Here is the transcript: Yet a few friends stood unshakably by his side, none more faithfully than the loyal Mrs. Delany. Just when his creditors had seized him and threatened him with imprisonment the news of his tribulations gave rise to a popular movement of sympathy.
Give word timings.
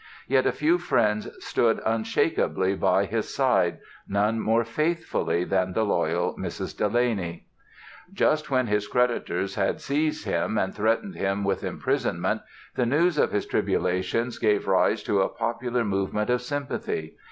Yet 0.27 0.47
a 0.47 0.51
few 0.51 0.79
friends 0.79 1.29
stood 1.45 1.79
unshakably 1.85 2.73
by 2.73 3.05
his 3.05 3.31
side, 3.31 3.77
none 4.07 4.39
more 4.39 4.63
faithfully 4.65 5.43
than 5.43 5.73
the 5.73 5.85
loyal 5.85 6.35
Mrs. 6.39 6.75
Delany. 6.75 7.45
Just 8.11 8.49
when 8.49 8.65
his 8.65 8.87
creditors 8.87 9.53
had 9.53 9.79
seized 9.79 10.25
him 10.25 10.57
and 10.57 10.73
threatened 10.73 11.13
him 11.13 11.43
with 11.43 11.63
imprisonment 11.63 12.41
the 12.73 12.87
news 12.87 13.19
of 13.19 13.31
his 13.31 13.45
tribulations 13.45 14.39
gave 14.39 14.67
rise 14.67 15.03
to 15.03 15.21
a 15.21 15.29
popular 15.29 15.85
movement 15.85 16.31
of 16.31 16.41
sympathy. 16.41 17.13